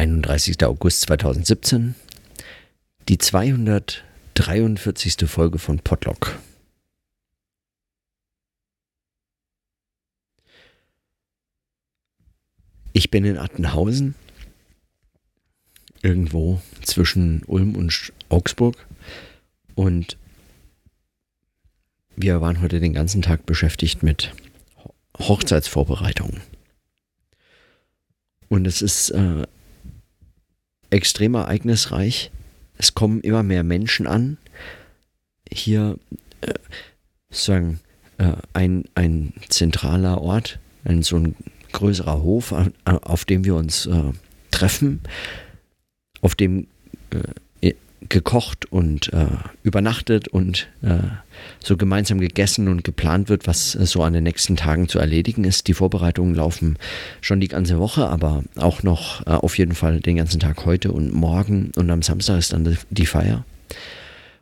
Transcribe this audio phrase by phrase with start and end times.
[0.00, 0.64] 31.
[0.64, 1.94] August 2017,
[3.10, 5.28] die 243.
[5.28, 6.38] Folge von Podlock.
[12.94, 14.14] Ich bin in Attenhausen,
[16.00, 18.86] irgendwo zwischen Ulm und Augsburg
[19.74, 20.16] und
[22.16, 24.32] wir waren heute den ganzen Tag beschäftigt mit
[25.18, 26.40] Hochzeitsvorbereitungen.
[28.48, 29.44] Und es ist äh,
[30.90, 32.30] extrem ereignisreich.
[32.76, 34.38] Es kommen immer mehr Menschen an.
[35.50, 35.98] Hier
[36.40, 36.54] äh,
[37.30, 37.80] sagen
[38.18, 41.36] äh, ein, ein zentraler Ort, ein so ein
[41.72, 42.54] größerer Hof,
[42.84, 44.12] auf dem wir uns äh,
[44.50, 45.00] treffen,
[46.20, 46.66] auf dem
[47.10, 47.18] äh,
[48.08, 49.26] gekocht und äh,
[49.62, 50.98] übernachtet und äh,
[51.62, 55.44] so gemeinsam gegessen und geplant wird, was äh, so an den nächsten Tagen zu erledigen
[55.44, 55.68] ist.
[55.68, 56.78] Die Vorbereitungen laufen
[57.20, 60.92] schon die ganze Woche, aber auch noch äh, auf jeden Fall den ganzen Tag heute
[60.92, 63.44] und morgen und am Samstag ist dann die Feier.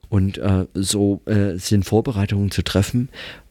[0.08, 3.08] Und äh, so äh, sind Vorbereitungen zu treffen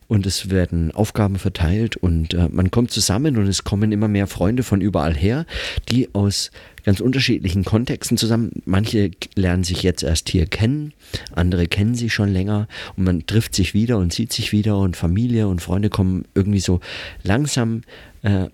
[0.07, 4.27] und es werden Aufgaben verteilt und äh, man kommt zusammen und es kommen immer mehr
[4.27, 5.45] Freunde von überall her,
[5.89, 6.51] die aus
[6.85, 8.51] ganz unterschiedlichen Kontexten zusammen.
[8.65, 10.93] Manche lernen sich jetzt erst hier kennen,
[11.33, 14.95] andere kennen sich schon länger und man trifft sich wieder und sieht sich wieder und
[14.95, 16.79] Familie und Freunde kommen irgendwie so
[17.23, 17.81] langsam
[18.21, 18.47] äh,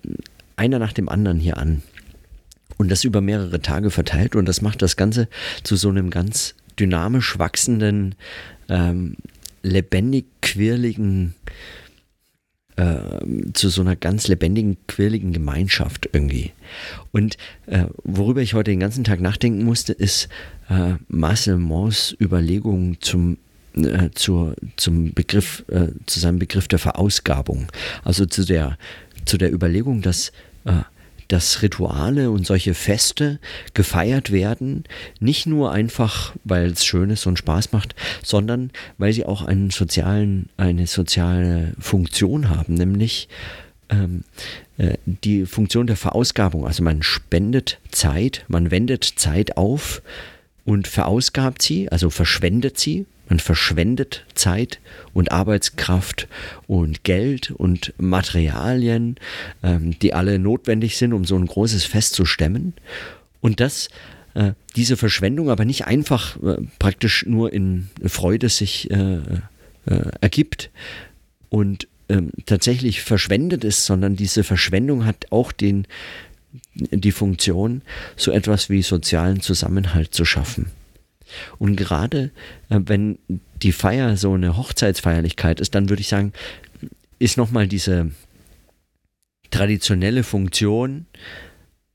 [0.56, 1.82] einer nach dem anderen hier an.
[2.76, 5.28] Und das über mehrere Tage verteilt und das macht das Ganze
[5.62, 8.16] zu so einem ganz dynamisch wachsenden
[8.68, 9.16] ähm,
[9.64, 11.34] lebendig quirligen,
[12.76, 12.96] äh,
[13.52, 16.52] zu so einer ganz lebendigen, quirligen Gemeinschaft irgendwie.
[17.12, 20.28] Und äh, worüber ich heute den ganzen Tag nachdenken musste, ist
[20.68, 23.38] äh, Marcel Mons Überlegung zum
[23.76, 27.66] äh, zur, zum Begriff, äh, zu seinem Begriff der Verausgabung.
[28.04, 28.78] Also zu der,
[29.24, 30.30] zu der Überlegung, dass
[30.64, 30.82] äh,
[31.34, 33.40] dass Rituale und solche Feste
[33.74, 34.84] gefeiert werden,
[35.18, 39.70] nicht nur einfach, weil es schön ist und Spaß macht, sondern weil sie auch einen
[39.70, 43.28] sozialen, eine soziale Funktion haben, nämlich
[43.88, 44.22] ähm,
[44.78, 46.68] äh, die Funktion der Verausgabung.
[46.68, 50.02] Also man spendet Zeit, man wendet Zeit auf
[50.64, 54.80] und verausgabt sie, also verschwendet sie man verschwendet Zeit
[55.12, 56.28] und Arbeitskraft
[56.66, 59.16] und Geld und Materialien,
[59.62, 62.74] ähm, die alle notwendig sind, um so ein großes Fest zu stemmen.
[63.40, 63.88] Und das,
[64.34, 69.18] äh, diese Verschwendung aber nicht einfach äh, praktisch nur in Freude sich äh
[70.20, 70.70] ergibt
[71.50, 75.86] und ähm, tatsächlich verschwendet ist, sondern diese Verschwendung hat auch den,
[76.74, 77.82] die Funktion,
[78.16, 80.70] so etwas wie sozialen Zusammenhalt zu schaffen.
[81.58, 82.30] Und gerade
[82.68, 83.18] äh, wenn
[83.62, 86.32] die Feier so eine Hochzeitsfeierlichkeit ist, dann würde ich sagen,
[87.18, 88.10] ist nochmal diese
[89.50, 91.06] traditionelle Funktion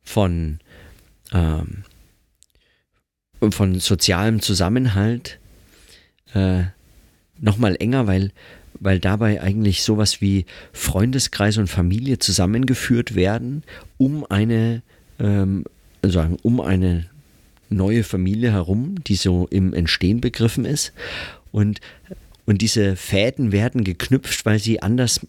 [0.01, 0.59] von,
[1.33, 1.83] ähm,
[3.51, 5.39] von sozialem Zusammenhalt
[6.33, 6.63] äh,
[7.37, 8.31] nochmal enger, weil,
[8.79, 13.63] weil dabei eigentlich sowas wie Freundeskreis und Familie zusammengeführt werden,
[13.97, 14.81] um eine,
[15.19, 15.65] ähm,
[16.01, 17.08] sagen, um eine
[17.69, 20.93] neue Familie herum, die so im Entstehen begriffen ist.
[21.51, 21.79] Und,
[22.45, 25.25] und diese Fäden werden geknüpft, weil sie anders,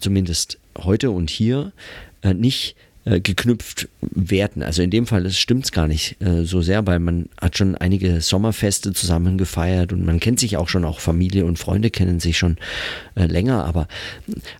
[0.00, 1.72] zumindest heute und hier,
[2.22, 4.62] äh, nicht äh, geknüpft werden.
[4.62, 7.74] Also in dem Fall stimmt es gar nicht äh, so sehr, weil man hat schon
[7.76, 12.20] einige Sommerfeste zusammen gefeiert und man kennt sich auch schon, auch Familie und Freunde kennen
[12.20, 12.56] sich schon
[13.14, 13.88] äh, länger, aber,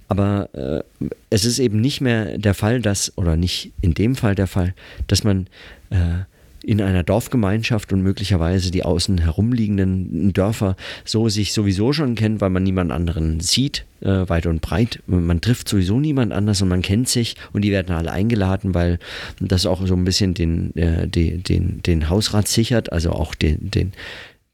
[0.09, 4.35] aber äh, es ist eben nicht mehr der Fall, dass, oder nicht in dem Fall
[4.35, 4.75] der Fall,
[5.07, 5.47] dass man
[5.91, 6.25] äh,
[6.65, 12.51] in einer Dorfgemeinschaft und möglicherweise die außen herumliegenden Dörfer so sich sowieso schon kennt, weil
[12.51, 15.01] man niemand anderen sieht, äh, weit und breit.
[15.07, 18.99] Man trifft sowieso niemand anders und man kennt sich und die werden alle eingeladen, weil
[19.41, 23.71] das auch so ein bisschen den, äh, den, den, den Hausrat sichert, also auch den,
[23.71, 23.93] den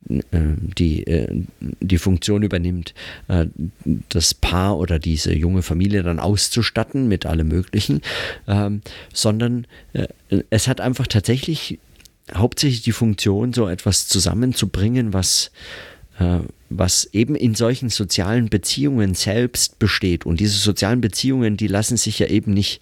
[0.08, 0.38] äh,
[0.78, 2.94] die, äh, die Funktion übernimmt,
[3.28, 3.46] äh,
[4.08, 8.00] das Paar oder diese junge Familie dann auszustatten mit allem Möglichen,
[8.48, 8.80] ähm,
[9.12, 9.66] sondern
[10.48, 11.78] es hat einfach tatsächlich
[12.34, 15.50] hauptsächlich die Funktion, so etwas zusammenzubringen, was,
[16.70, 20.24] was eben in solchen sozialen Beziehungen selbst besteht.
[20.24, 22.80] Und diese sozialen Beziehungen, die lassen sich ja eben nicht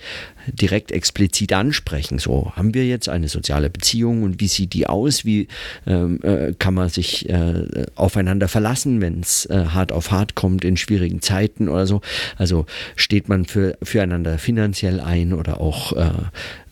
[0.52, 2.19] direkt explizit ansprechen.
[2.19, 5.25] So, haben wir jetzt eine soziale Beziehung und wie sieht die aus?
[5.25, 5.49] Wie
[5.87, 10.64] ähm, äh, kann man sich äh, aufeinander verlassen, wenn es äh, hart auf hart kommt
[10.64, 12.00] in schwierigen Zeiten oder so?
[12.37, 16.11] Also steht man für, füreinander finanziell ein oder auch, äh,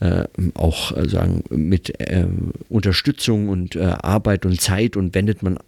[0.01, 0.25] äh,
[0.55, 1.93] auch äh, sagen mit
[2.69, 5.59] Unterstützung und Arbeit und Zeit und wendet man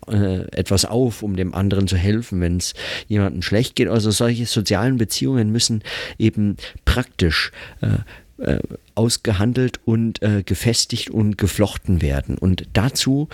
[0.53, 2.75] etwas auf, um dem anderen zu helfen, wenn es
[3.06, 3.88] jemandem schlecht geht.
[3.88, 5.82] Also solche sozialen Beziehungen müssen
[6.19, 7.50] eben praktisch
[7.81, 8.58] äh,
[8.94, 12.38] ausgehandelt und äh, gefestigt und geflochten werden.
[12.38, 13.29] Und dazu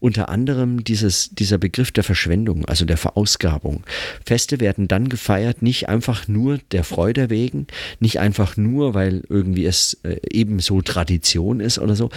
[0.00, 3.84] unter anderem dieses, dieser Begriff der Verschwendung, also der Verausgabung.
[4.24, 7.66] Feste werden dann gefeiert, nicht einfach nur der Freude wegen,
[8.00, 12.10] nicht einfach nur, weil irgendwie es äh, ebenso Tradition ist oder so.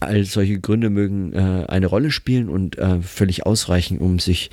[0.00, 4.50] All solche Gründe mögen äh, eine Rolle spielen und äh, völlig ausreichen, um sich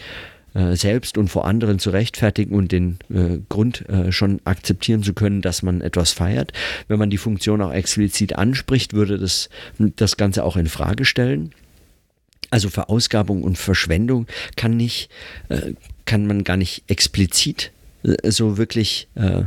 [0.54, 5.14] äh, selbst und vor anderen zu rechtfertigen und den äh, Grund äh, schon akzeptieren zu
[5.14, 6.52] können, dass man etwas feiert.
[6.90, 11.54] Wenn man die Funktion auch explizit anspricht, würde das das Ganze auch in Frage stellen.
[12.52, 15.10] Also Verausgabung und Verschwendung kann nicht,
[15.50, 15.74] äh,
[16.06, 17.72] kann man gar nicht explizit
[18.04, 19.44] äh, so wirklich äh,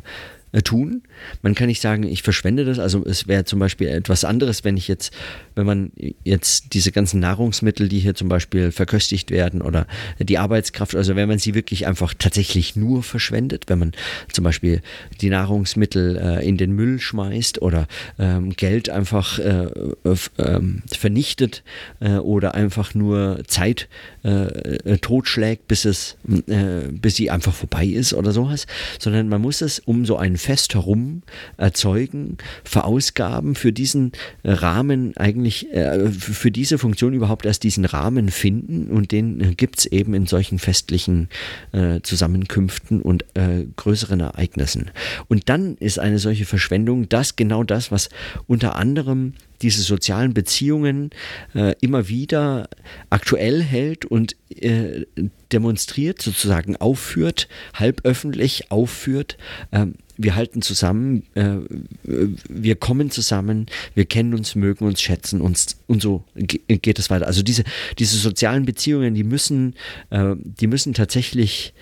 [0.63, 1.03] tun.
[1.43, 2.79] Man kann nicht sagen, ich verschwende das.
[2.79, 5.13] Also es wäre zum Beispiel etwas anderes, wenn ich jetzt,
[5.55, 5.93] wenn man
[6.23, 9.87] jetzt diese ganzen Nahrungsmittel, die hier zum Beispiel verköstigt werden oder
[10.19, 13.93] die Arbeitskraft, also wenn man sie wirklich einfach tatsächlich nur verschwendet, wenn man
[14.33, 14.81] zum Beispiel
[15.21, 17.87] die Nahrungsmittel äh, in den Müll schmeißt oder
[18.19, 19.67] ähm, Geld einfach äh,
[20.05, 21.63] äh, vernichtet
[22.01, 23.89] äh, oder einfach nur Zeit
[24.23, 28.67] äh, totschlägt, bis es, bis sie einfach vorbei ist oder sowas,
[28.99, 31.23] sondern man muss es um so einen Fest herum
[31.57, 34.13] erzeugen, verausgaben, für diesen
[34.45, 39.87] Rahmen eigentlich, äh, für diese Funktion überhaupt erst diesen Rahmen finden und den gibt es
[39.87, 41.29] eben in solchen festlichen
[41.73, 44.91] äh, Zusammenkünften und äh, größeren Ereignissen.
[45.29, 48.11] Und dann ist eine solche Verschwendung das genau das, was
[48.47, 49.33] unter anderem
[49.63, 51.11] diese sozialen Beziehungen
[51.55, 52.69] äh, immer wieder
[53.09, 55.07] aktuell hält und äh,
[55.53, 59.39] demonstriert, sozusagen aufführt, halböffentlich aufführt.
[59.73, 61.57] Ähm, wir halten zusammen, äh,
[62.03, 67.27] wir kommen zusammen, wir kennen uns, mögen uns, schätzen uns und so geht es weiter.
[67.27, 67.65] Also diese,
[67.99, 69.75] diese sozialen Beziehungen, die müssen,
[70.11, 71.75] äh, die müssen tatsächlich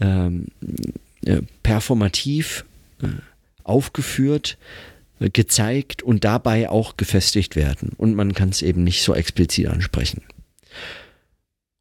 [0.00, 0.46] ähm,
[1.24, 2.64] äh, performativ
[3.02, 3.08] äh,
[3.62, 4.58] aufgeführt,
[5.20, 7.92] äh, gezeigt und dabei auch gefestigt werden.
[7.96, 10.22] Und man kann es eben nicht so explizit ansprechen.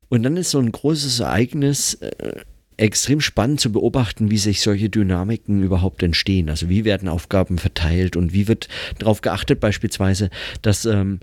[0.10, 2.42] Und dann ist so ein großes Ereignis äh,
[2.78, 6.50] extrem spannend zu beobachten, wie sich solche Dynamiken überhaupt entstehen.
[6.50, 8.68] Also wie werden Aufgaben verteilt und wie wird
[9.00, 10.30] darauf geachtet beispielsweise,
[10.62, 11.20] dass ähm,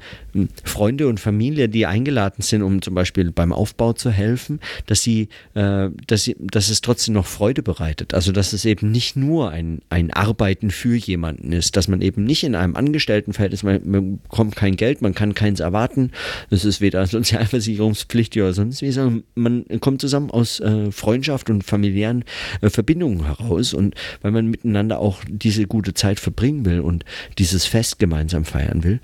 [0.65, 5.29] Freunde und Familie, die eingeladen sind, um zum Beispiel beim Aufbau zu helfen, dass sie,
[5.55, 8.15] äh, dass sie, dass es trotzdem noch Freude bereitet.
[8.15, 12.25] Also dass es eben nicht nur ein, ein Arbeiten für jemanden ist, dass man eben
[12.25, 16.11] nicht in einem Angestelltenverhältnis, man, man bekommt kein Geld, man kann keins erwarten,
[16.51, 21.51] das ist weder sozialversicherungspflichtig oder sonst wie, sondern man kommt zusammen aus äh, Freundschaft Freundschaft
[21.51, 22.25] und familiären
[22.61, 27.05] äh, Verbindungen heraus und weil man miteinander auch diese gute Zeit verbringen will und
[27.39, 29.01] dieses Fest gemeinsam feiern will.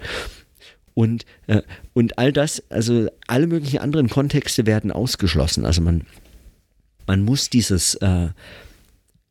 [0.94, 1.62] Und, äh,
[1.92, 5.66] und all das, also alle möglichen anderen Kontexte werden ausgeschlossen.
[5.66, 6.02] Also man,
[7.06, 8.28] man muss dieses, äh,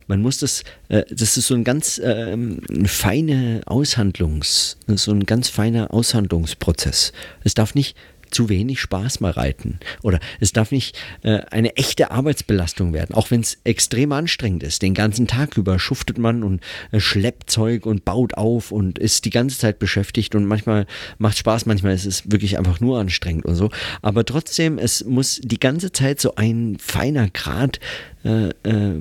[0.08, 2.38] man muss das, äh, das ist so ein ganz äh,
[2.86, 7.14] feine Aushandlungs, so ein ganz feiner Aushandlungsprozess.
[7.44, 7.98] Es darf nicht
[8.36, 9.80] zu wenig Spaß mal reiten.
[10.04, 14.82] Oder es darf nicht äh, eine echte Arbeitsbelastung werden, auch wenn es extrem anstrengend ist.
[14.82, 16.62] Den ganzen Tag über schuftet man und
[16.92, 20.86] äh, schleppt Zeug und baut auf und ist die ganze Zeit beschäftigt und manchmal
[21.18, 23.70] macht Spaß, manchmal ist es wirklich einfach nur anstrengend und so.
[24.02, 27.80] Aber trotzdem, es muss die ganze Zeit so ein feiner Grad
[28.26, 29.00] äh, äh,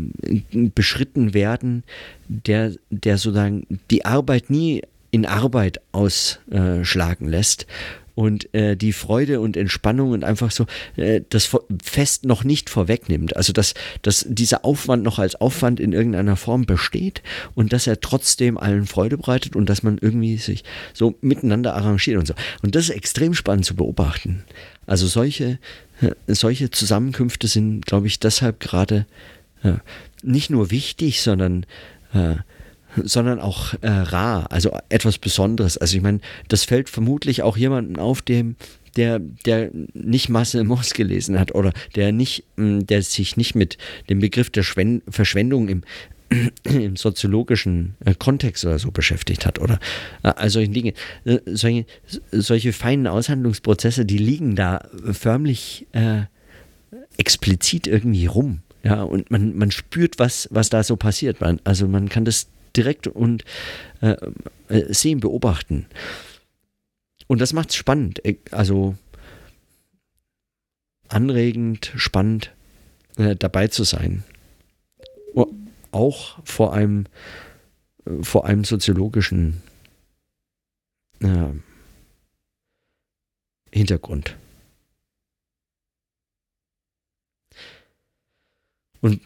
[0.53, 1.83] beschritten werden,
[2.29, 7.67] der, der sozusagen die Arbeit nie in Arbeit ausschlagen lässt
[8.15, 10.67] und äh, die Freude und Entspannung und einfach so
[10.97, 11.51] äh, das
[11.83, 13.37] Fest noch nicht vorwegnimmt.
[13.37, 17.23] Also dass, dass dieser Aufwand noch als Aufwand in irgendeiner Form besteht
[17.55, 22.19] und dass er trotzdem allen Freude bereitet und dass man irgendwie sich so miteinander arrangiert
[22.19, 22.35] und so.
[22.63, 24.45] Und das ist extrem spannend zu beobachten.
[24.87, 25.59] Also solche,
[26.01, 29.07] äh, solche Zusammenkünfte sind, glaube ich, deshalb gerade
[29.63, 29.75] äh,
[30.23, 31.67] nicht nur wichtig, sondern
[32.13, 32.37] äh,
[33.03, 35.79] sondern auch äh, rar, also etwas Besonderes.
[35.79, 38.57] Also ich meine, das fällt vermutlich auch jemandem auf, dem
[38.97, 43.77] der, der nicht Marcel Moss gelesen hat oder der nicht, hm, der sich nicht mit
[44.09, 45.83] dem Begriff der Schwen Verschwendung im,
[46.65, 49.79] im soziologischen äh, Kontext oder so beschäftigt hat oder
[50.23, 50.95] äh, also solche Dinge.
[51.25, 51.87] Äh, solche,
[52.31, 56.23] solche feinen Aushandlungsprozesse, die liegen da förmlich äh,
[57.17, 58.61] explizit irgendwie rum.
[58.83, 61.41] Ja, und man, man spürt, was, was da so passiert.
[61.41, 63.45] Man, also man kann das direkt und
[64.01, 64.17] äh,
[64.69, 65.87] äh, sehen, beobachten.
[67.27, 68.97] Und das macht es spannend, äh, also
[71.09, 72.53] anregend, spannend
[73.17, 74.25] äh, dabei zu sein.
[75.91, 77.07] Auch vor einem,
[78.05, 79.63] äh, vor einem soziologischen
[81.21, 81.51] äh,
[83.73, 84.37] Hintergrund.
[89.01, 89.21] Und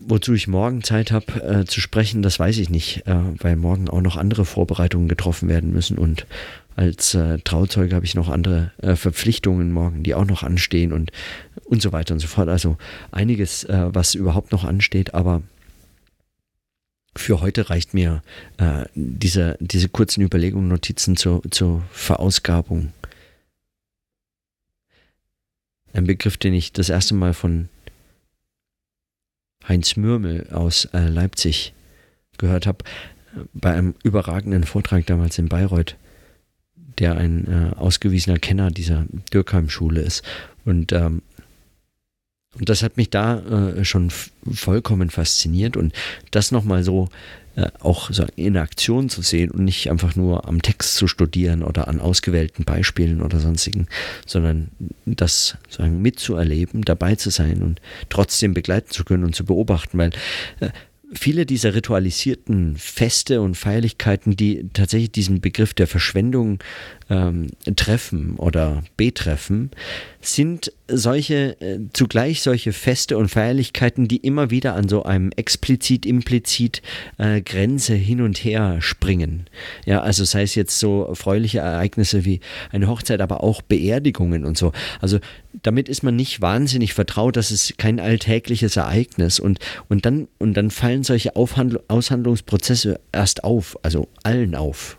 [0.00, 3.88] wozu ich morgen Zeit habe äh, zu sprechen, das weiß ich nicht, äh, weil morgen
[3.88, 6.26] auch noch andere Vorbereitungen getroffen werden müssen und
[6.76, 11.10] als äh, Trauzeuge habe ich noch andere äh, Verpflichtungen morgen, die auch noch anstehen und,
[11.64, 12.50] und so weiter und so fort.
[12.50, 12.76] Also
[13.10, 15.42] einiges, äh, was überhaupt noch ansteht, aber
[17.16, 18.22] für heute reicht mir
[18.58, 22.92] äh, diese, diese kurzen Überlegungen, Notizen zur, zur Verausgabung.
[25.94, 27.70] Ein Begriff, den ich das erste Mal von
[29.68, 31.74] Heinz Mürmel aus äh, Leipzig
[32.38, 32.84] gehört habe,
[33.52, 35.96] bei einem überragenden Vortrag damals in Bayreuth,
[36.98, 40.24] der ein äh, ausgewiesener Kenner dieser Dürkheim-Schule ist.
[40.64, 41.22] Und ähm,
[42.58, 43.38] und das hat mich da
[43.74, 45.76] äh, schon vollkommen fasziniert.
[45.76, 45.92] Und
[46.30, 47.08] das nochmal so
[47.56, 51.62] äh, auch so in Aktion zu sehen und nicht einfach nur am Text zu studieren
[51.62, 53.86] oder an ausgewählten Beispielen oder sonstigen,
[54.26, 54.68] sondern
[55.06, 60.10] das sagen mitzuerleben, dabei zu sein und trotzdem begleiten zu können und zu beobachten, weil
[60.60, 60.68] äh,
[61.14, 66.58] viele dieser ritualisierten Feste und Feierlichkeiten, die tatsächlich diesen Begriff der Verschwendung
[67.08, 69.70] ähm, treffen oder betreffen,
[70.20, 76.82] sind solche, äh, zugleich solche Feste und Feierlichkeiten, die immer wieder an so einem explizit-implizit
[77.18, 79.46] äh, Grenze hin und her springen.
[79.84, 82.40] Ja, also sei es jetzt so erfreuliche Ereignisse wie
[82.72, 84.72] eine Hochzeit, aber auch Beerdigungen und so.
[85.00, 85.20] Also
[85.62, 89.58] damit ist man nicht wahnsinnig vertraut, das ist kein alltägliches Ereignis und,
[89.88, 94.98] und, dann, und dann fallen solche Aufhandl Aushandlungsprozesse erst auf, also allen auf.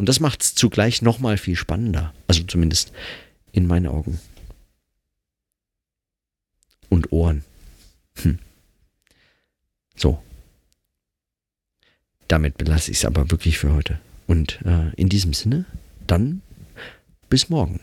[0.00, 2.14] Und das macht es zugleich nochmal viel spannender.
[2.26, 2.90] Also zumindest
[3.52, 4.18] in meinen Augen.
[6.88, 7.44] Und Ohren.
[8.22, 8.38] Hm.
[9.94, 10.22] So.
[12.28, 14.00] Damit belasse ich es aber wirklich für heute.
[14.26, 15.66] Und äh, in diesem Sinne,
[16.06, 16.40] dann
[17.28, 17.78] bis morgen.